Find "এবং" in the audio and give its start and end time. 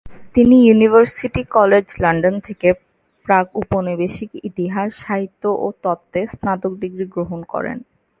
5.55-5.71